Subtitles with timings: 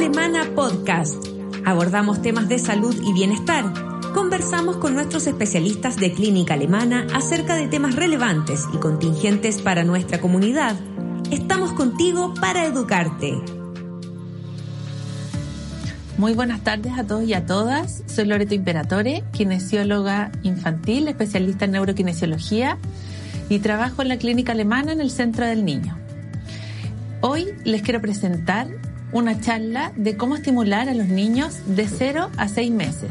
[0.00, 1.22] Alemana Podcast.
[1.66, 3.70] Abordamos temas de salud y bienestar.
[4.14, 10.18] Conversamos con nuestros especialistas de clínica alemana acerca de temas relevantes y contingentes para nuestra
[10.18, 10.74] comunidad.
[11.30, 13.34] Estamos contigo para educarte.
[16.16, 18.02] Muy buenas tardes a todos y a todas.
[18.06, 22.78] Soy Loreto Imperatore, kinesióloga infantil, especialista en neurokinesiología
[23.50, 25.98] y trabajo en la clínica alemana en el Centro del Niño.
[27.20, 28.79] Hoy les quiero presentar
[29.12, 33.10] una charla de cómo estimular a los niños de 0 a 6 meses.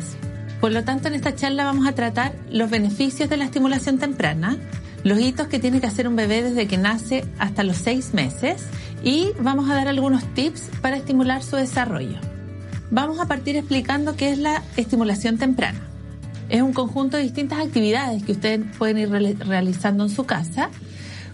[0.62, 4.58] Por lo tanto, en esta charla vamos a tratar los beneficios de la estimulación temprana,
[5.04, 8.64] los hitos que tiene que hacer un bebé desde que nace hasta los 6 meses
[9.04, 12.20] y vamos a dar algunos tips para estimular su desarrollo.
[12.92, 15.80] Vamos a partir explicando qué es la estimulación temprana.
[16.50, 20.70] Es un conjunto de distintas actividades que ustedes pueden ir realizando en su casa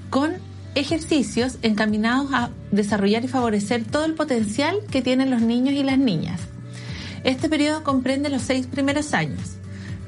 [0.09, 0.33] con
[0.75, 5.97] ejercicios encaminados a desarrollar y favorecer todo el potencial que tienen los niños y las
[5.97, 6.41] niñas.
[7.23, 9.57] Este periodo comprende los seis primeros años,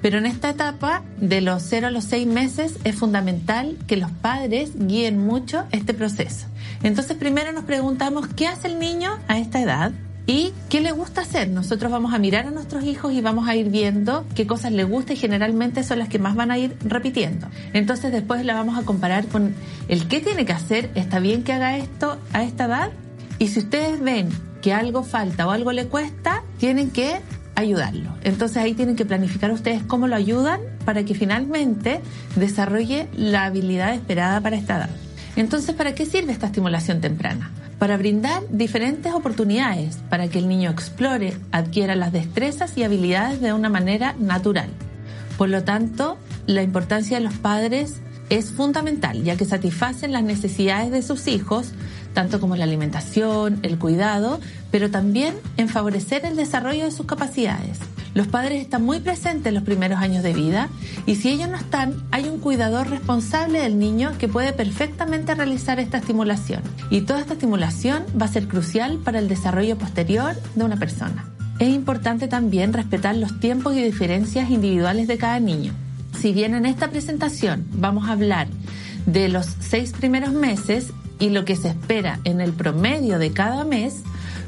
[0.01, 4.11] pero en esta etapa, de los 0 a los 6 meses, es fundamental que los
[4.11, 6.45] padres guíen mucho este proceso.
[6.83, 9.91] Entonces, primero nos preguntamos, ¿qué hace el niño a esta edad?
[10.29, 11.47] ¿Y qué le gusta hacer?
[11.47, 14.83] Nosotros vamos a mirar a nuestros hijos y vamos a ir viendo qué cosas le
[14.83, 17.47] gusta y generalmente son las que más van a ir repitiendo.
[17.71, 19.55] Entonces después la vamos a comparar con
[19.87, 22.91] el qué tiene que hacer, está bien que haga esto a esta edad
[23.39, 24.27] y si ustedes ven
[24.61, 27.21] que algo falta o algo le cuesta, tienen que
[27.55, 28.09] ayudarlo.
[28.25, 32.01] Entonces ahí tienen que planificar ustedes cómo lo ayudan para que finalmente
[32.35, 35.06] desarrolle la habilidad esperada para esta edad.
[35.37, 37.51] Entonces, ¿para qué sirve esta estimulación temprana?
[37.79, 43.53] para brindar diferentes oportunidades para que el niño explore, adquiera las destrezas y habilidades de
[43.53, 44.69] una manera natural.
[45.37, 47.97] Por lo tanto, la importancia de los padres
[48.29, 51.71] es fundamental, ya que satisfacen las necesidades de sus hijos,
[52.13, 54.39] tanto como la alimentación, el cuidado,
[54.71, 57.77] pero también en favorecer el desarrollo de sus capacidades.
[58.17, 60.69] Los padres están muy presentes en los primeros años de vida
[61.05, 65.79] y si ellos no están, hay un cuidador responsable del niño que puede perfectamente realizar
[65.79, 66.63] esta estimulación.
[66.89, 71.29] Y toda esta estimulación va a ser crucial para el desarrollo posterior de una persona.
[71.59, 75.73] Es importante también respetar los tiempos y diferencias individuales de cada niño.
[76.19, 78.47] Si bien en esta presentación vamos a hablar
[79.05, 83.63] de los seis primeros meses y lo que se espera en el promedio de cada
[83.63, 84.01] mes,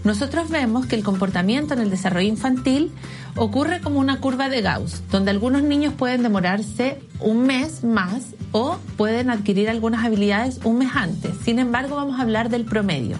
[0.04, 2.92] nosotros vemos que el comportamiento en el desarrollo infantil
[3.36, 8.78] ocurre como una curva de Gauss, donde algunos niños pueden demorarse un mes más o
[8.98, 11.34] pueden adquirir algunas habilidades un mes antes.
[11.44, 13.18] Sin embargo, vamos a hablar del promedio.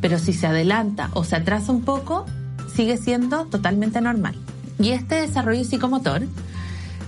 [0.00, 2.26] Pero si se adelanta o se atrasa un poco,
[2.72, 4.34] sigue siendo totalmente normal.
[4.78, 6.22] Y este desarrollo psicomotor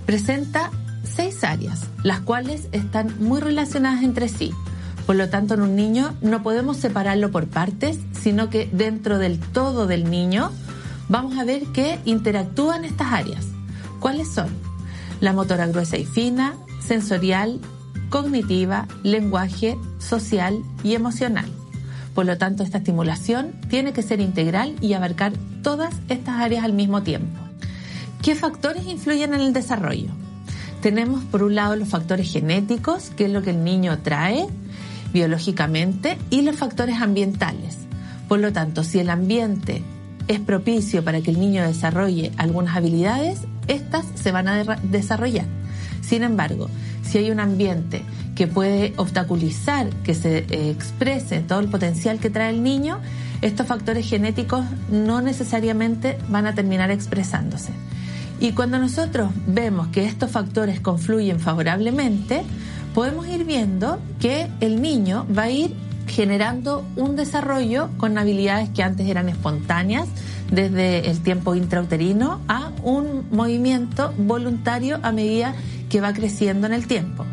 [0.07, 0.71] presenta
[1.05, 4.53] seis áreas, las cuales están muy relacionadas entre sí.
[5.11, 9.41] Por lo tanto, en un niño no podemos separarlo por partes, sino que dentro del
[9.41, 10.53] todo del niño
[11.09, 13.45] vamos a ver que interactúan estas áreas.
[13.99, 14.51] ¿Cuáles son?
[15.21, 17.59] La motora gruesa y fina, sensorial,
[18.09, 21.51] cognitiva, lenguaje, social y emocional.
[22.15, 25.33] Por lo tanto, esta estimulación tiene que ser integral y abarcar
[25.65, 27.41] todas estas áreas al mismo tiempo.
[28.23, 30.11] ¿Qué factores influyen en el desarrollo?
[30.83, 34.47] Tenemos por un lado los factores genéticos, que es lo que el niño trae
[35.13, 37.79] biológicamente, y los factores ambientales.
[38.29, 39.83] Por lo tanto, si el ambiente
[40.29, 45.47] es propicio para que el niño desarrolle algunas habilidades, estas se van a desarrollar.
[46.01, 46.69] Sin embargo,
[47.03, 48.03] si hay un ambiente
[48.37, 53.01] que puede obstaculizar que se eh, exprese todo el potencial que trae el niño,
[53.43, 57.73] estos factores genéticos no necesariamente van a terminar expresándose.
[58.39, 62.43] Y cuando nosotros vemos que estos factores confluyen favorablemente,
[62.95, 65.75] podemos ir viendo que el niño va a ir
[66.07, 70.09] generando un desarrollo con habilidades que antes eran espontáneas,
[70.51, 75.55] desde el tiempo intrauterino a un movimiento voluntario a medida
[75.89, 77.25] que va creciendo en el tiempo.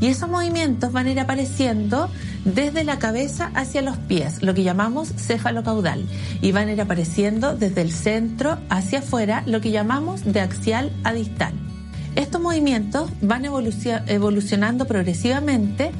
[0.00, 2.10] Y esos movimientos van a ir apareciendo
[2.44, 6.04] desde la cabeza hacia los pies, lo que llamamos cefalocaudal,
[6.40, 10.92] y van a ir apareciendo desde el centro hacia afuera, lo que llamamos de axial
[11.04, 11.71] a distal.
[12.16, 15.92] Estos movimientos van evolucionando progresivamente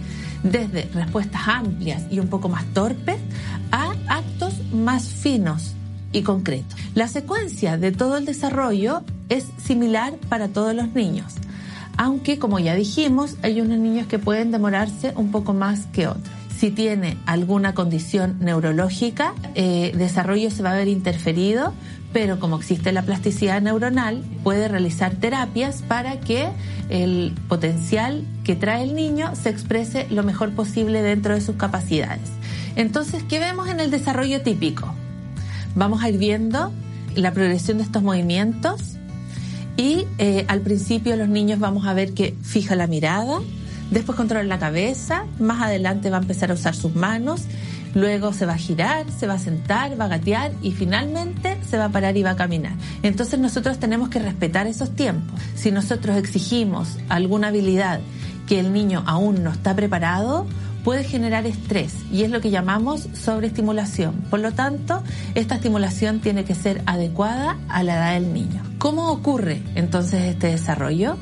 [0.43, 3.17] desde respuestas amplias y un poco más torpes
[3.71, 5.75] a actos más finos
[6.13, 6.79] y concretos.
[6.95, 11.35] La secuencia de todo el desarrollo es similar para todos los niños,
[11.97, 16.42] aunque como ya dijimos, hay unos niños que pueden demorarse un poco más que otros.
[16.63, 21.75] Si tiene alguna condición neurológica, eh, desarrollo se va a ver interferido,
[22.13, 26.51] pero como existe la plasticidad neuronal, puede realizar terapias para que
[26.89, 32.31] el potencial que trae el niño se exprese lo mejor posible dentro de sus capacidades.
[32.77, 34.95] Entonces, ¿qué vemos en el desarrollo típico?
[35.75, 36.71] vamos a ir viendo
[37.17, 38.83] la progresión de estos movimientos
[39.77, 43.41] y eh, al principio los niños vamos a ver que fija la mirada,
[43.93, 47.43] después controla la cabeza, más adelante va a empezar a usar sus manos,
[47.95, 51.77] luego se va a girar, se va a sentar, va a gatear y finalmente se
[51.79, 52.73] va a parar y va a caminar.
[53.03, 55.41] Entonces nosotros tenemos que respetar esos tiempos.
[55.55, 58.01] Si nosotros exigimos alguna habilidad
[58.47, 60.47] que el niño aún no está preparado,
[60.85, 64.15] puede generar estrés y es lo que llamamos sobreestimulación.
[64.31, 65.03] Por lo tanto,
[65.35, 68.63] esta estimulación tiene que ser adecuada a la edad del niño.
[68.79, 71.17] ¿Cómo ocurre entonces este desarrollo?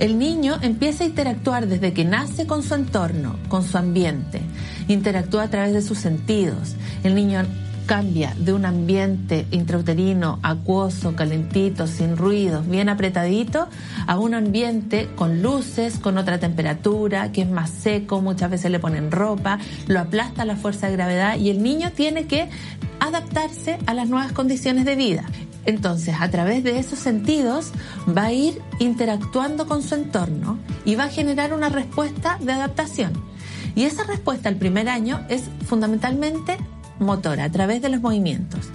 [0.00, 4.40] El niño empieza a interactuar desde que nace con su entorno, con su ambiente,
[4.88, 6.74] interactúa a través de sus sentidos.
[7.04, 7.42] El niño
[7.84, 13.68] cambia de un ambiente intrauterino, acuoso, calentito, sin ruidos, bien apretadito,
[14.06, 18.78] a un ambiente con luces, con otra temperatura, que es más seco, muchas veces le
[18.78, 22.48] ponen ropa, lo aplasta la fuerza de gravedad y el niño tiene que
[23.00, 25.26] adaptarse a las nuevas condiciones de vida.
[25.66, 27.72] Entonces, a través de esos sentidos,
[28.08, 33.12] va a ir interactuando con su entorno y va a generar una respuesta de adaptación.
[33.74, 36.56] Y esa respuesta al primer año es fundamentalmente
[36.98, 38.68] motora a través de los movimientos.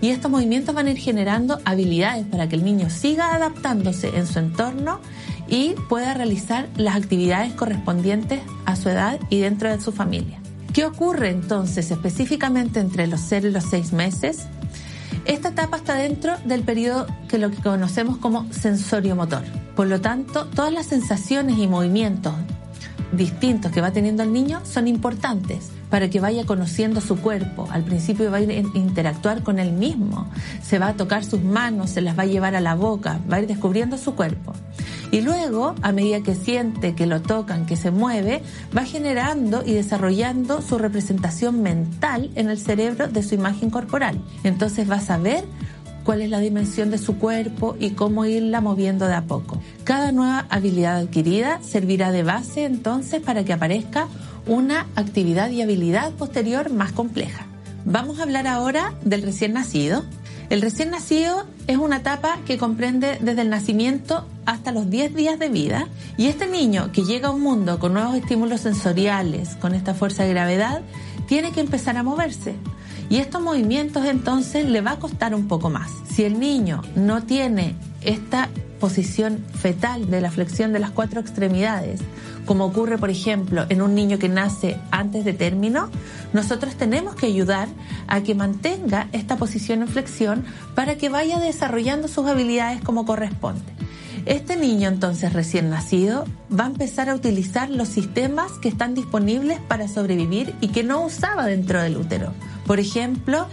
[0.00, 4.26] Y estos movimientos van a ir generando habilidades para que el niño siga adaptándose en
[4.26, 5.00] su entorno
[5.48, 10.38] y pueda realizar las actividades correspondientes a su edad y dentro de su familia.
[10.72, 14.46] ¿Qué ocurre entonces específicamente entre los 0 y los 6 meses?
[15.24, 19.42] Esta etapa está dentro del periodo que lo que conocemos como sensorio motor.
[19.76, 22.34] Por lo tanto, todas las sensaciones y movimientos
[23.12, 27.68] distintos que va teniendo el niño son importantes para que vaya conociendo su cuerpo.
[27.70, 30.26] Al principio va a ir a interactuar con él mismo,
[30.62, 33.36] se va a tocar sus manos, se las va a llevar a la boca, va
[33.36, 34.54] a ir descubriendo su cuerpo.
[35.12, 38.42] Y luego, a medida que siente que lo tocan, que se mueve,
[38.74, 44.18] va generando y desarrollando su representación mental en el cerebro de su imagen corporal.
[44.42, 45.44] Entonces va a saber
[46.02, 49.60] cuál es la dimensión de su cuerpo y cómo irla moviendo de a poco.
[49.84, 54.08] Cada nueva habilidad adquirida servirá de base entonces para que aparezca
[54.46, 57.44] una actividad y habilidad posterior más compleja.
[57.84, 60.04] Vamos a hablar ahora del recién nacido.
[60.48, 65.38] El recién nacido es una etapa que comprende desde el nacimiento hasta los 10 días
[65.38, 69.74] de vida y este niño que llega a un mundo con nuevos estímulos sensoriales, con
[69.74, 70.82] esta fuerza de gravedad,
[71.26, 72.54] tiene que empezar a moverse.
[73.08, 75.90] Y estos movimientos entonces le va a costar un poco más.
[76.10, 78.48] Si el niño no tiene esta
[78.80, 82.00] posición fetal de la flexión de las cuatro extremidades,
[82.46, 85.88] como ocurre, por ejemplo, en un niño que nace antes de término,
[86.32, 87.68] nosotros tenemos que ayudar
[88.08, 90.44] a que mantenga esta posición en flexión
[90.74, 93.62] para que vaya desarrollando sus habilidades como corresponde.
[94.24, 99.58] Este niño entonces recién nacido va a empezar a utilizar los sistemas que están disponibles
[99.60, 102.32] para sobrevivir y que no usaba dentro del útero.
[102.64, 103.48] Por ejemplo,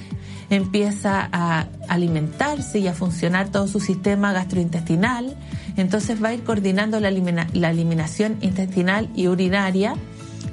[0.51, 5.36] empieza a alimentarse y a funcionar todo su sistema gastrointestinal,
[5.75, 9.95] entonces va a ir coordinando la, eliminación intestinal y urinaria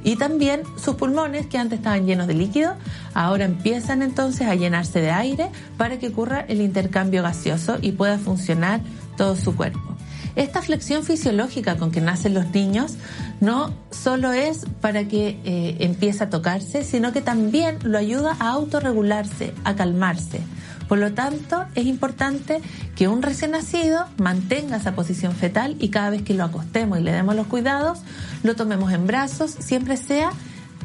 [0.02, 2.74] y también sus pulmones que antes estaban llenos de líquido,
[3.12, 8.18] ahora empiezan entonces a llenarse de aire para que ocurra el intercambio gaseoso y pueda
[8.18, 8.80] funcionar
[9.16, 9.95] todo su cuerpo.
[10.36, 12.96] Esta flexión fisiológica con que nacen los niños
[13.40, 18.50] no solo es para que eh, empiece a tocarse, sino que también lo ayuda a
[18.50, 20.40] autorregularse, a calmarse.
[20.88, 22.60] Por lo tanto, es importante
[22.94, 27.02] que un recién nacido mantenga esa posición fetal y cada vez que lo acostemos y
[27.02, 28.00] le demos los cuidados,
[28.42, 30.30] lo tomemos en brazos, siempre sea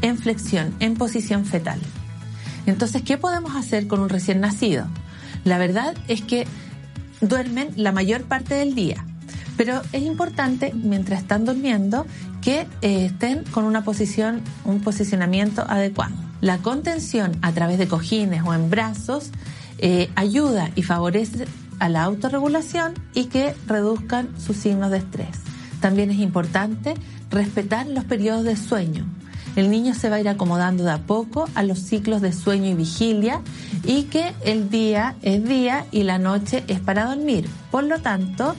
[0.01, 1.79] en flexión, en posición fetal.
[2.65, 4.88] Entonces, ¿qué podemos hacer con un recién nacido?
[5.43, 6.48] La verdad es que
[7.20, 9.05] duermen la mayor parte del día.
[9.58, 12.05] Pero es importante, mientras están durmiendo,
[12.41, 16.15] que eh, estén con una posición, un posicionamiento adecuado.
[16.41, 19.29] La contención a través de cojines o en brazos
[19.77, 21.46] eh, ayuda y favorece
[21.79, 25.39] a la autorregulación y que reduzcan sus signos de estrés.
[25.79, 26.93] También es importante
[27.29, 29.05] respetar los periodos de sueño.
[29.55, 32.70] El niño se va a ir acomodando de a poco a los ciclos de sueño
[32.70, 33.41] y vigilia
[33.84, 37.50] y que el día es día y la noche es para dormir.
[37.70, 38.55] Por lo tanto,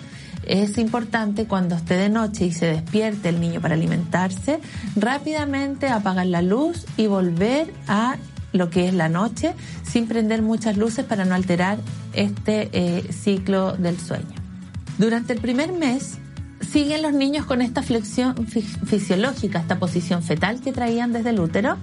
[0.52, 4.60] es importante cuando esté de noche y se despierte el niño para alimentarse,
[4.96, 8.16] rápidamente apagar la luz y volver a
[8.52, 11.78] lo que es la noche sin prender muchas luces para no alterar
[12.12, 14.34] este eh, ciclo del sueño.
[14.98, 16.18] Durante el primer mes
[16.60, 21.78] siguen los niños con esta flexión fisiológica, esta posición fetal que traían desde el útero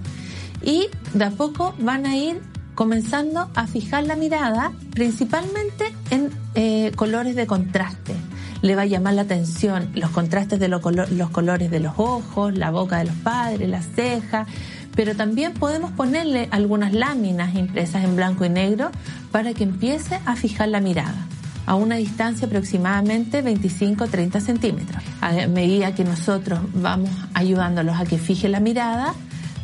[0.62, 2.40] y de a poco van a ir
[2.76, 8.14] comenzando a fijar la mirada principalmente en eh, colores de contraste
[8.62, 12.70] le va a llamar la atención los contrastes de los, colores de los ojos, la
[12.70, 14.46] boca de los padres, las cejas,
[14.94, 18.90] pero también podemos ponerle algunas láminas impresas en blanco y negro
[19.30, 21.26] para que empiece a fijar la mirada
[21.66, 25.02] a una distancia aproximadamente 25-30 centímetros.
[25.20, 29.14] A medida que nosotros vamos ayudándolos a que fije la mirada,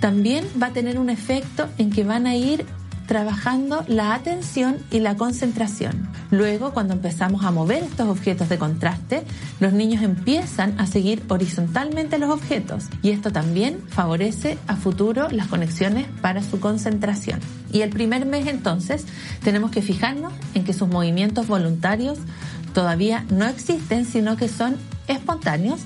[0.01, 2.65] también va a tener un efecto en que van a ir
[3.07, 6.09] trabajando la atención y la concentración.
[6.31, 9.23] Luego, cuando empezamos a mover estos objetos de contraste,
[9.61, 15.47] los niños empiezan a seguir horizontalmente los objetos y esto también favorece a futuro las
[15.47, 17.41] conexiones para su concentración.
[17.73, 19.05] Y el primer mes entonces
[19.43, 22.19] tenemos que fijarnos en que sus movimientos voluntarios
[22.75, 24.77] todavía no existen, sino que son
[25.09, 25.81] espontáneos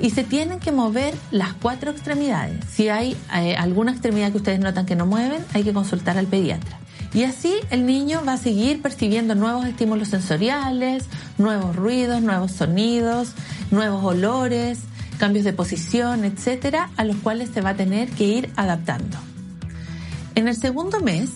[0.00, 2.64] y se tienen que mover las cuatro extremidades.
[2.70, 6.26] Si hay eh, alguna extremidad que ustedes notan que no mueven, hay que consultar al
[6.26, 6.78] pediatra.
[7.14, 11.04] Y así el niño va a seguir percibiendo nuevos estímulos sensoriales,
[11.38, 13.32] nuevos ruidos, nuevos sonidos,
[13.70, 14.80] nuevos olores,
[15.18, 19.16] cambios de posición, etcétera, a los cuales se va a tener que ir adaptando.
[20.34, 21.30] En el segundo mes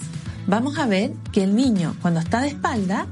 [0.46, 3.06] vamos a ver que el niño cuando está de espalda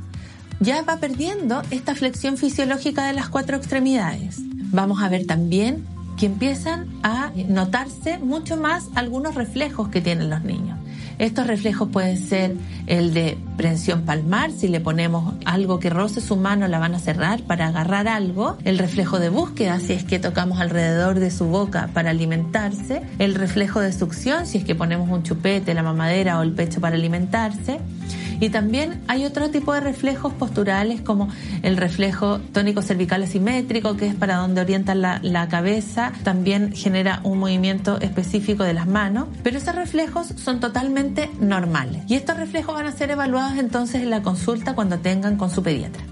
[0.60, 4.36] ya va perdiendo esta flexión fisiológica de las cuatro extremidades.
[4.70, 5.86] Vamos a ver también
[6.18, 10.78] que empiezan a notarse mucho más algunos reflejos que tienen los niños.
[11.18, 12.54] Estos reflejos pueden ser
[12.86, 17.00] el de prensión palmar, si le ponemos algo que roce su mano la van a
[17.00, 21.46] cerrar para agarrar algo, el reflejo de búsqueda si es que tocamos alrededor de su
[21.46, 26.38] boca para alimentarse, el reflejo de succión si es que ponemos un chupete, la mamadera
[26.38, 27.80] o el pecho para alimentarse,
[28.40, 31.28] y también hay otro tipo de reflejos posturales como
[31.62, 37.20] el reflejo tónico cervical asimétrico, que es para donde orienta la, la cabeza, también genera
[37.24, 42.02] un movimiento específico de las manos, pero esos reflejos son totalmente normales.
[42.08, 45.62] Y estos reflejos van a ser evaluados entonces en la consulta cuando tengan con su
[45.62, 46.02] pediatra.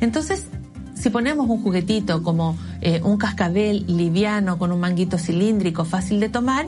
[0.00, 0.46] Entonces,
[0.94, 6.28] si ponemos un juguetito como eh, un cascabel liviano con un manguito cilíndrico fácil de
[6.28, 6.66] tomar,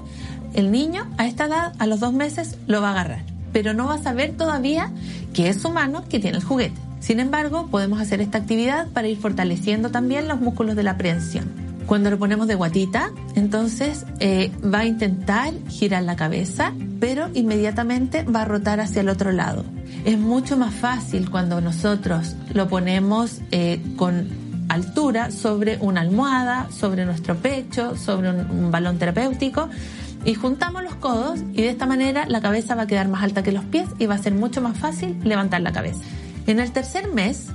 [0.54, 3.86] el niño a esta edad, a los dos meses, lo va a agarrar pero no
[3.86, 4.90] va a saber todavía
[5.32, 6.80] que es su mano que tiene el juguete.
[7.00, 11.50] Sin embargo, podemos hacer esta actividad para ir fortaleciendo también los músculos de la aprehensión.
[11.86, 18.22] Cuando lo ponemos de guatita, entonces eh, va a intentar girar la cabeza, pero inmediatamente
[18.22, 19.64] va a rotar hacia el otro lado.
[20.04, 24.28] Es mucho más fácil cuando nosotros lo ponemos eh, con
[24.68, 29.68] altura sobre una almohada, sobre nuestro pecho, sobre un balón terapéutico,
[30.24, 33.42] y juntamos los codos y de esta manera la cabeza va a quedar más alta
[33.42, 36.00] que los pies y va a ser mucho más fácil levantar la cabeza.
[36.46, 37.48] En el tercer mes,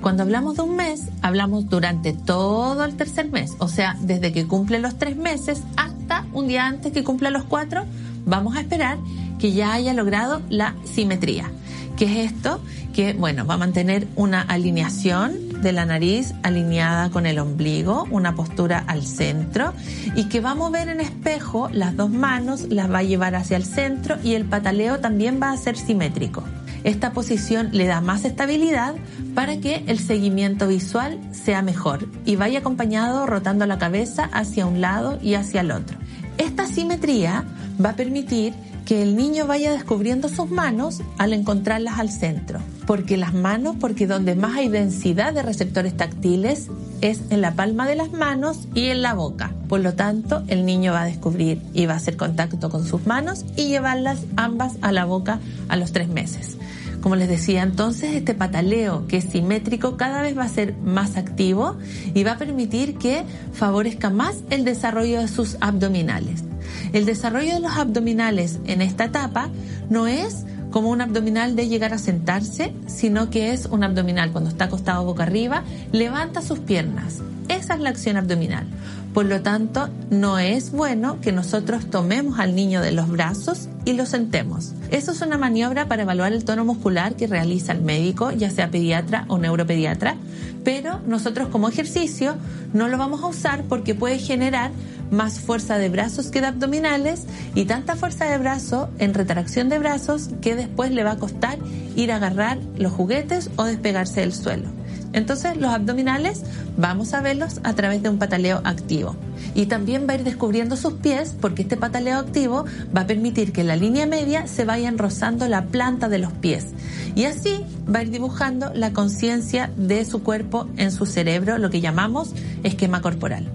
[0.00, 4.46] cuando hablamos de un mes, hablamos durante todo el tercer mes, o sea, desde que
[4.46, 7.84] cumple los tres meses hasta un día antes que cumpla los cuatro,
[8.26, 8.98] vamos a esperar
[9.38, 11.50] que ya haya logrado la simetría.
[11.96, 12.60] ¿Qué es esto?
[12.92, 18.34] Que, bueno, va a mantener una alineación de la nariz alineada con el ombligo, una
[18.34, 19.72] postura al centro
[20.14, 23.56] y que va a mover en espejo las dos manos, las va a llevar hacia
[23.56, 26.42] el centro y el pataleo también va a ser simétrico.
[26.84, 28.94] Esta posición le da más estabilidad
[29.34, 34.80] para que el seguimiento visual sea mejor y vaya acompañado rotando la cabeza hacia un
[34.80, 35.96] lado y hacia el otro.
[36.38, 37.44] Esta simetría
[37.82, 42.60] va a permitir que el niño vaya descubriendo sus manos al encontrarlas al centro.
[42.86, 46.68] Porque las manos, porque donde más hay densidad de receptores táctiles
[47.00, 49.52] es en la palma de las manos y en la boca.
[49.68, 53.06] Por lo tanto, el niño va a descubrir y va a hacer contacto con sus
[53.06, 56.56] manos y llevarlas ambas a la boca a los tres meses.
[57.00, 61.16] Como les decía entonces, este pataleo que es simétrico cada vez va a ser más
[61.16, 61.76] activo
[62.14, 66.44] y va a permitir que favorezca más el desarrollo de sus abdominales.
[66.92, 69.48] El desarrollo de los abdominales en esta etapa
[69.88, 74.50] no es como un abdominal de llegar a sentarse, sino que es un abdominal cuando
[74.50, 77.20] está acostado boca arriba, levanta sus piernas.
[77.48, 78.66] Esa es la acción abdominal.
[79.12, 83.92] Por lo tanto, no es bueno que nosotros tomemos al niño de los brazos y
[83.92, 84.72] lo sentemos.
[84.90, 88.70] Eso es una maniobra para evaluar el tono muscular que realiza el médico, ya sea
[88.70, 90.16] pediatra o neuropediatra,
[90.64, 92.36] pero nosotros como ejercicio
[92.72, 94.70] no lo vamos a usar porque puede generar
[95.10, 99.78] más fuerza de brazos que de abdominales y tanta fuerza de brazo en retracción de
[99.78, 101.58] brazos que después le va a costar
[101.96, 104.68] ir a agarrar los juguetes o despegarse del suelo.
[105.12, 106.42] Entonces los abdominales
[106.76, 109.14] vamos a verlos a través de un pataleo activo.
[109.54, 112.64] Y también va a ir descubriendo sus pies porque este pataleo activo
[112.96, 116.66] va a permitir que la línea media se vayan rozando la planta de los pies.
[117.14, 117.60] Y así
[117.92, 122.32] va a ir dibujando la conciencia de su cuerpo en su cerebro, lo que llamamos
[122.62, 123.48] esquema corporal.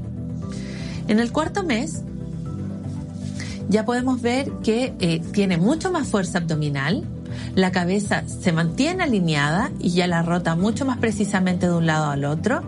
[1.08, 2.04] En el cuarto mes
[3.70, 7.04] ya podemos ver que eh, tiene mucho más fuerza abdominal,
[7.56, 12.12] la cabeza se mantiene alineada y ya la rota mucho más precisamente de un lado
[12.12, 12.62] al otro.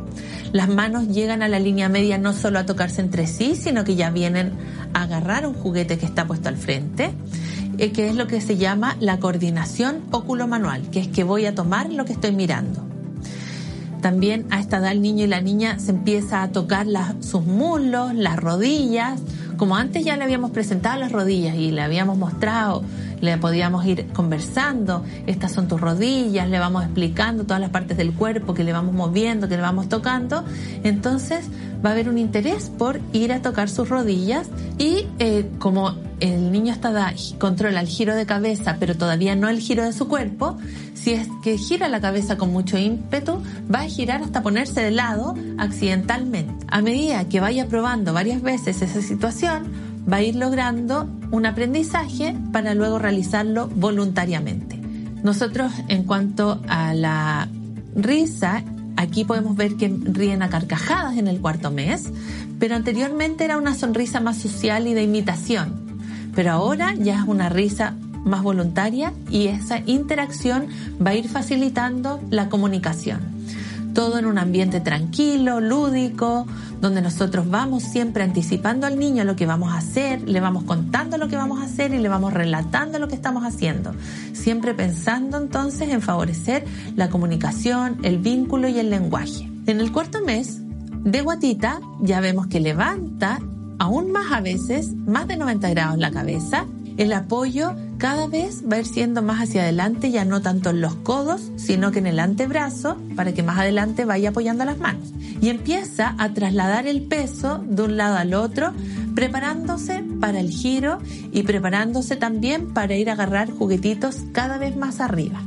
[0.52, 3.96] Las manos llegan a la línea media no solo a tocarse entre sí, sino que
[3.96, 4.54] ya vienen
[4.94, 7.12] agarrar un juguete que está puesto al frente,
[7.78, 11.54] eh, que es lo que se llama la coordinación óculo-manual, que es que voy a
[11.54, 12.84] tomar lo que estoy mirando.
[14.02, 16.88] También a esta el niño y la niña se empieza a tocar
[17.20, 19.20] sus muslos, las rodillas,
[19.58, 22.82] como antes ya le habíamos presentado las rodillas y le habíamos mostrado,
[23.22, 28.14] le podíamos ir conversando, estas son tus rodillas, le vamos explicando todas las partes del
[28.14, 30.44] cuerpo que le vamos moviendo, que le vamos tocando,
[30.84, 31.48] entonces
[31.84, 36.52] va a haber un interés por ir a tocar sus rodillas y eh, como el
[36.52, 40.58] niño está controla el giro de cabeza, pero todavía no el giro de su cuerpo,
[40.94, 43.42] si es que gira la cabeza con mucho ímpetu,
[43.74, 46.54] va a girar hasta ponerse de lado accidentalmente.
[46.68, 52.36] A medida que vaya probando varias veces esa situación, va a ir logrando un aprendizaje
[52.52, 54.80] para luego realizarlo voluntariamente.
[55.24, 57.48] Nosotros, en cuanto a la
[57.96, 58.64] risa,
[58.96, 62.10] aquí podemos ver que ríen a carcajadas en el cuarto mes,
[62.60, 65.90] pero anteriormente era una sonrisa más social y de imitación.
[66.36, 70.68] Pero ahora ya es una risa más voluntaria y esa interacción
[71.06, 73.39] va a ir facilitando la comunicación.
[73.94, 76.46] Todo en un ambiente tranquilo, lúdico,
[76.82, 81.18] donde nosotros vamos siempre anticipando al niño lo que vamos a hacer, le vamos contando
[81.18, 83.94] lo que vamos a hacer y le vamos relatando lo que estamos haciendo.
[84.34, 86.66] Siempre pensando entonces en favorecer
[86.96, 89.50] la comunicación, el vínculo y el lenguaje.
[89.66, 90.60] En el cuarto mes
[91.04, 93.40] de guatita ya vemos que levanta
[93.80, 96.66] aún más a veces, más de 90 grados la cabeza
[97.00, 100.80] el apoyo cada vez va a ir siendo más hacia adelante, ya no tanto en
[100.80, 105.12] los codos, sino que en el antebrazo, para que más adelante vaya apoyando las manos.
[105.42, 108.72] Y empieza a trasladar el peso de un lado al otro,
[109.16, 111.00] preparándose para el giro
[111.34, 115.42] y preparándose también para ir a agarrar juguetitos cada vez más arriba.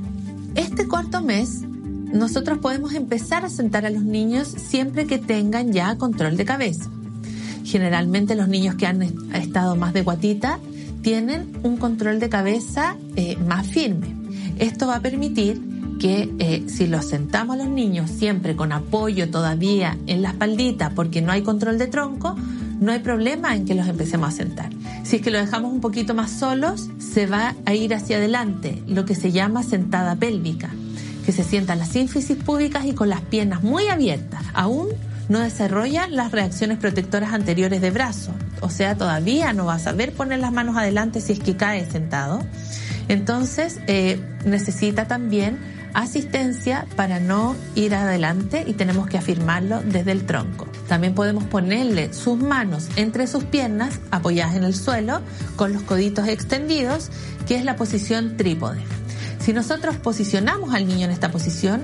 [0.55, 5.97] Este cuarto mes nosotros podemos empezar a sentar a los niños siempre que tengan ya
[5.97, 6.91] control de cabeza.
[7.65, 9.01] Generalmente los niños que han
[9.33, 10.59] estado más de guatita
[11.03, 14.15] tienen un control de cabeza eh, más firme.
[14.59, 15.61] Esto va a permitir
[16.01, 20.91] que eh, si los sentamos a los niños siempre con apoyo todavía en la espaldita
[20.95, 22.35] porque no hay control de tronco,
[22.81, 24.71] no hay problema en que los empecemos a sentar.
[25.05, 28.83] Si es que lo dejamos un poquito más solos, se va a ir hacia adelante,
[28.89, 30.71] lo que se llama sentada pélvica,
[31.25, 34.43] que se sientan las sínfisis públicas y con las piernas muy abiertas.
[34.55, 34.89] Aún
[35.29, 40.13] no desarrolla las reacciones protectoras anteriores de brazo, o sea, todavía no va a saber
[40.13, 42.45] poner las manos adelante si es que cae sentado.
[43.09, 45.59] Entonces, eh, necesita también
[45.95, 50.67] asistencia para no ir adelante y tenemos que afirmarlo desde el tronco.
[50.89, 55.21] También podemos ponerle sus manos entre sus piernas apoyadas en el suelo
[55.57, 57.11] con los coditos extendidos,
[57.47, 58.81] que es la posición trípode.
[59.41, 61.83] Si nosotros posicionamos al niño en esta posición,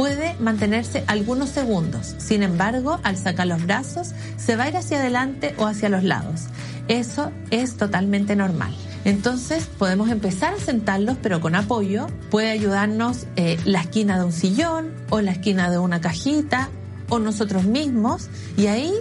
[0.00, 2.14] puede mantenerse algunos segundos.
[2.16, 6.04] Sin embargo, al sacar los brazos, se va a ir hacia adelante o hacia los
[6.04, 6.44] lados.
[6.88, 8.74] Eso es totalmente normal.
[9.04, 12.06] Entonces podemos empezar a sentarlos, pero con apoyo.
[12.30, 16.70] Puede ayudarnos eh, la esquina de un sillón o la esquina de una cajita
[17.10, 18.30] o nosotros mismos.
[18.56, 18.94] Y ahí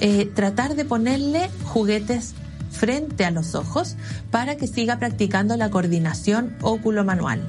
[0.00, 2.34] eh, tratar de ponerle juguetes
[2.70, 3.96] frente a los ojos
[4.30, 7.40] para que siga practicando la coordinación óculo-manual.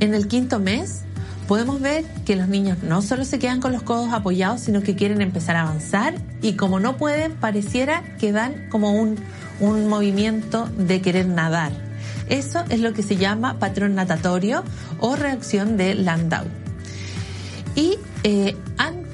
[0.00, 1.04] En el quinto mes
[1.48, 4.94] podemos ver que los niños no solo se quedan con los codos apoyados, sino que
[4.94, 9.16] quieren empezar a avanzar y como no pueden, pareciera que dan como un,
[9.58, 11.72] un movimiento de querer nadar.
[12.28, 14.62] Eso es lo que se llama patrón natatorio
[14.98, 16.44] o reacción de Landau.
[17.74, 18.54] Y eh,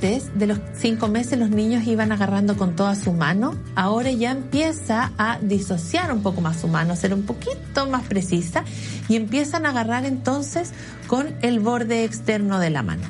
[0.01, 5.13] de los cinco meses los niños iban agarrando con toda su mano, ahora ya empieza
[5.17, 8.65] a disociar un poco más su mano, ser un poquito más precisa
[9.09, 10.73] y empiezan a agarrar entonces
[11.07, 13.05] con el borde externo de la mano.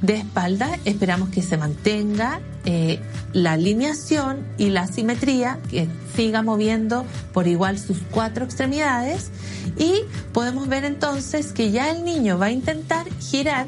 [0.00, 3.00] De espalda esperamos que se mantenga eh,
[3.32, 9.30] la alineación y la simetría, que siga moviendo por igual sus cuatro extremidades
[9.78, 13.66] y podemos ver entonces que ya el niño va a intentar girar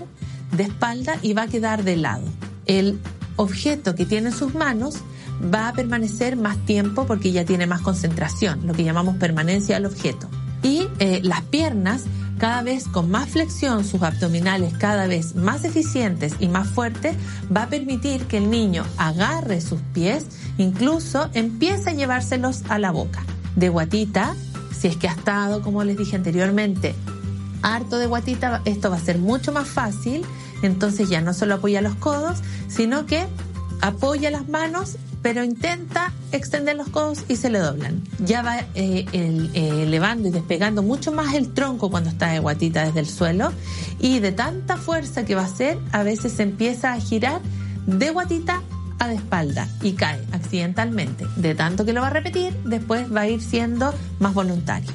[0.52, 2.24] de espalda y va a quedar de lado.
[2.66, 2.98] El
[3.36, 4.96] objeto que tiene en sus manos
[5.42, 9.86] va a permanecer más tiempo porque ya tiene más concentración, lo que llamamos permanencia del
[9.86, 10.28] objeto.
[10.62, 12.04] Y eh, las piernas,
[12.38, 17.16] cada vez con más flexión, sus abdominales cada vez más eficientes y más fuertes,
[17.54, 20.26] va a permitir que el niño agarre sus pies,
[20.58, 23.22] incluso empiece a llevárselos a la boca.
[23.54, 24.34] De guatita,
[24.76, 26.94] si es que ha estado, como les dije anteriormente,
[27.62, 30.24] harto de guatita, esto va a ser mucho más fácil.
[30.62, 33.26] Entonces ya no solo apoya los codos, sino que
[33.80, 38.02] apoya las manos, pero intenta extender los codos y se le doblan.
[38.18, 42.84] Ya va eh, eh, elevando y despegando mucho más el tronco cuando está de guatita
[42.84, 43.52] desde el suelo
[43.98, 47.40] y de tanta fuerza que va a hacer, a veces se empieza a girar
[47.86, 48.62] de guatita
[48.98, 53.22] a de espalda y cae accidentalmente, de tanto que lo va a repetir, después va
[53.22, 54.90] a ir siendo más voluntario.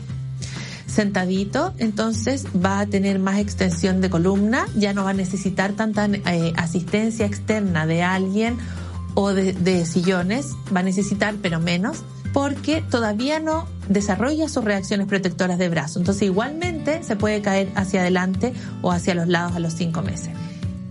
[0.93, 6.05] Sentadito, entonces va a tener más extensión de columna, ya no va a necesitar tanta
[6.05, 8.57] eh, asistencia externa de alguien
[9.15, 15.07] o de, de sillones, va a necesitar pero menos porque todavía no desarrolla sus reacciones
[15.07, 15.97] protectoras de brazo.
[15.97, 18.53] Entonces igualmente se puede caer hacia adelante
[18.83, 20.29] o hacia los lados a los cinco meses.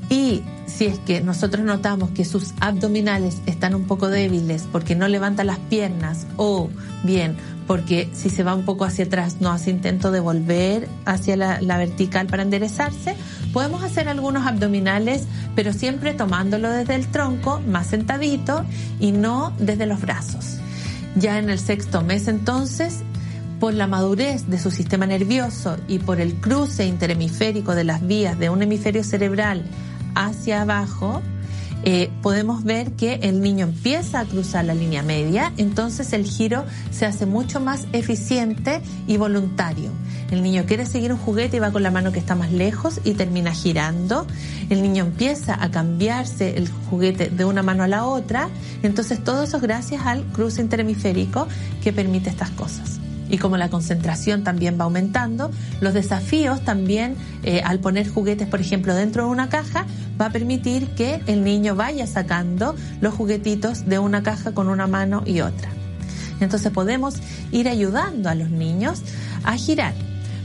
[0.09, 5.09] Y si es que nosotros notamos que sus abdominales están un poco débiles porque no
[5.09, 6.69] levanta las piernas o
[7.03, 11.37] bien porque si se va un poco hacia atrás no hace intento de volver hacia
[11.37, 13.15] la, vertical para enderezarse,
[13.53, 18.65] podemos hacer algunos abdominales, pero siempre tomándolo desde el tronco, más sentadito
[19.01, 20.59] y no desde los brazos.
[21.17, 23.01] Ya en el sexto mes entonces,
[23.61, 28.39] por la madurez de su sistema nervioso y por el cruce interhemisférico de las vías
[28.39, 29.63] de un hemisferio cerebral
[30.15, 31.23] hacia abajo,
[31.85, 36.65] eh, podemos ver que el niño empieza a cruzar la línea media, entonces el giro
[36.91, 39.91] se hace mucho más eficiente y voluntario.
[40.31, 43.01] El niño quiere seguir un juguete y va con la mano que está más lejos
[43.05, 44.27] y termina girando.
[44.71, 48.49] El niño empieza a cambiarse el juguete de una mano a la otra.
[48.83, 51.47] Entonces todo eso es gracias al cruce interhemisférico
[51.83, 53.02] que permite estas cosas
[53.33, 58.61] y como la concentración también va aumentando, los desafíos también eh, al poner juguetes, por
[58.61, 59.87] ejemplo, dentro de una caja,
[60.21, 64.87] va a permitir que el niño vaya sacando los juguetitos de una caja con una
[64.87, 65.71] mano y otra.
[66.41, 67.21] Entonces podemos
[67.53, 69.01] ir ayudando a los niños
[69.45, 69.95] a girar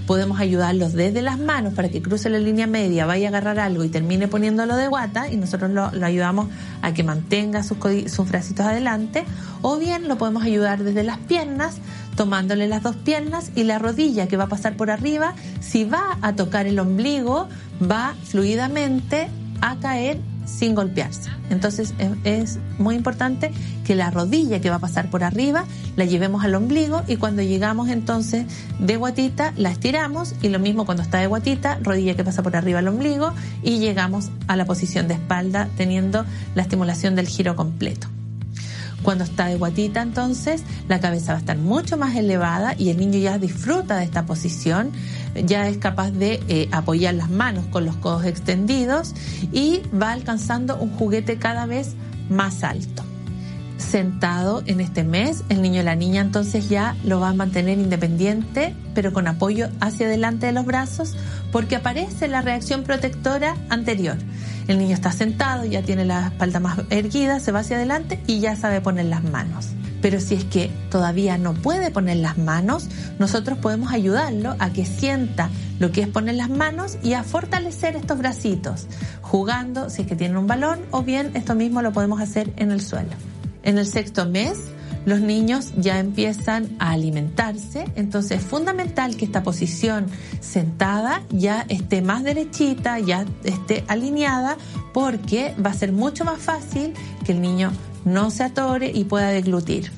[0.07, 3.83] podemos ayudarlos desde las manos para que cruce la línea media, vaya a agarrar algo
[3.83, 6.47] y termine poniéndolo de guata y nosotros lo, ayudamos
[6.81, 7.77] a que mantenga sus,
[8.09, 9.25] sus adelante
[9.61, 11.79] o bien lo podemos ayudar desde las piernas
[12.17, 16.17] tomándole las dos piernas y la rodilla que va a pasar por arriba, si va
[16.21, 17.47] a tocar el ombligo,
[17.79, 19.29] va fluidamente
[19.61, 21.29] a caer sin golpearse.
[21.49, 23.51] Entonces es muy importante
[23.85, 27.41] que la rodilla que va a pasar por arriba la llevemos al ombligo y cuando
[27.41, 28.45] llegamos entonces
[28.79, 32.55] de guatita la estiramos y lo mismo cuando está de guatita, rodilla que pasa por
[32.55, 36.25] arriba al ombligo y llegamos a la posición de espalda teniendo
[36.55, 38.07] la estimulación del giro completo.
[39.03, 42.97] Cuando está de guatita, entonces, la cabeza va a estar mucho más elevada y el
[42.97, 44.91] niño ya disfruta de esta posición,
[45.45, 49.13] ya es capaz de eh, apoyar las manos con los codos extendidos
[49.51, 51.95] y va alcanzando un juguete cada vez
[52.29, 53.03] más alto
[53.77, 57.77] sentado en este mes, el niño y la niña entonces ya lo va a mantener
[57.77, 61.15] independiente, pero con apoyo hacia adelante de los brazos,
[61.51, 64.17] porque aparece la reacción protectora anterior.
[64.67, 68.39] El niño está sentado, ya tiene la espalda más erguida, se va hacia adelante y
[68.39, 69.69] ya sabe poner las manos.
[70.01, 74.85] Pero si es que todavía no puede poner las manos, nosotros podemos ayudarlo a que
[74.85, 75.49] sienta
[75.79, 78.87] lo que es poner las manos y a fortalecer estos bracitos,
[79.21, 82.71] jugando si es que tiene un balón o bien esto mismo lo podemos hacer en
[82.71, 83.11] el suelo.
[83.63, 84.59] En el sexto mes,
[85.07, 90.07] los niños ya empiezan a alimentarse, entonces es fundamental que esta posición
[90.41, 94.57] sentada ya esté más derechita, ya esté alineada,
[94.93, 96.93] porque va a ser mucho más fácil
[97.25, 97.71] que el niño
[98.03, 99.93] no se atore y pueda deglutir.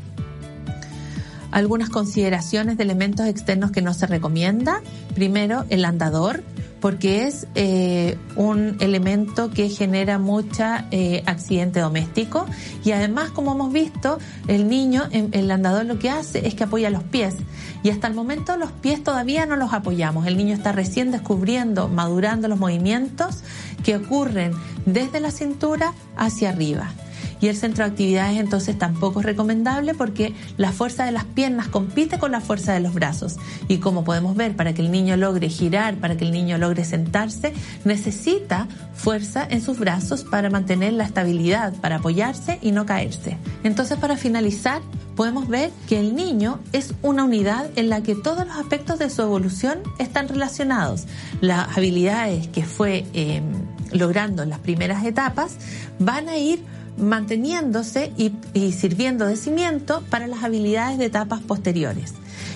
[1.50, 4.84] Algunas consideraciones de elementos externos que no se recomienda.
[5.16, 6.44] Primero, el andador
[6.80, 12.46] porque es eh, un elemento que genera mucha eh, accidente doméstico.
[12.84, 16.90] Y además como hemos visto el niño el andador lo que hace es que apoya
[16.90, 17.36] los pies.
[17.84, 20.28] Y hasta el momento los pies todavía no los apoyamos.
[20.28, 23.44] El niño está recién descubriendo madurando los movimientos
[23.84, 24.54] que ocurren
[24.86, 26.92] desde la cintura hacia arriba
[27.42, 31.68] y el centro de actividades entonces tampoco es recomendable porque la fuerza de las piernas
[31.68, 35.18] compite con la fuerza de los brazos y como podemos ver para que el niño
[35.18, 37.54] logre girar, para que el niño logre sentarse,
[37.86, 43.38] necesita fuerza en sus brazos para mantener la estabilidad, para apoyarse y no caerse.
[43.64, 44.82] Entonces para finalizar,
[45.16, 49.10] podemos ver que el niño es una unidad en la que todos los aspectos de
[49.10, 51.06] su evolución están relacionados.
[51.42, 53.42] Las habilidades que fue eh,
[53.92, 55.58] logrando en las primeras etapas
[56.00, 56.64] van a ir
[57.00, 58.32] manteniéndose y,
[58.72, 62.14] sirviendo de cimiento para las habilidades de etapas posteriores.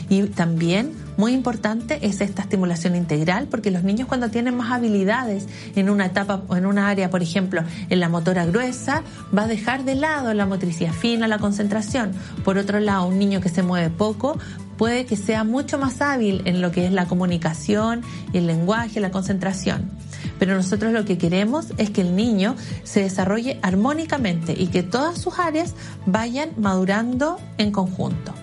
[0.10, 5.48] Y también, muy importante, es esta estimulación integral, porque los niños cuando tienen más habilidades
[5.76, 9.04] en una etapa o en una área, por ejemplo, en la motora gruesa,
[9.36, 12.12] va a dejar de lado la motricidad fina, la concentración.
[12.44, 14.38] Por otro lado, un niño que se mueve poco
[14.78, 18.02] puede que sea mucho más hábil en lo que es la comunicación,
[18.34, 19.90] el lenguaje, la concentración.
[20.39, 25.17] Pero nosotros lo que queremos es que el niño se desarrolle armónicamente y que todas
[25.19, 25.74] sus áreas
[26.06, 28.34] vayan madurando en conjunto.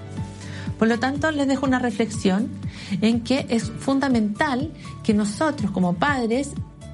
[0.78, 2.48] Por lo tanto, les dejo una reflexión
[3.02, 4.72] en que es fundamental
[5.02, 6.52] que nosotros como padres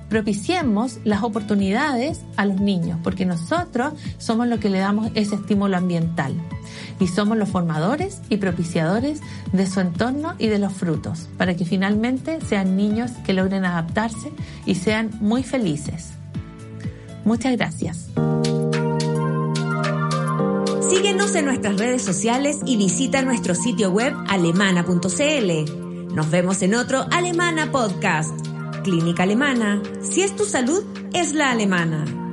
[0.09, 5.77] propiciemos las oportunidades a los niños, porque nosotros somos los que le damos ese estímulo
[5.77, 6.35] ambiental
[6.99, 9.21] y somos los formadores y propiciadores
[9.53, 14.33] de su entorno y de los frutos, para que finalmente sean niños que logren adaptarse
[14.65, 16.13] y sean muy felices.
[17.25, 18.11] Muchas gracias.
[20.89, 26.15] Síguenos en nuestras redes sociales y visita nuestro sitio web alemana.cl.
[26.15, 28.56] Nos vemos en otro Alemana Podcast.
[28.87, 29.83] Clínica Alemana.
[30.01, 32.26] Si es tu salud, es la alemana.